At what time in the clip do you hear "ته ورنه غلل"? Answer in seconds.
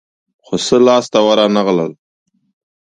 1.13-1.91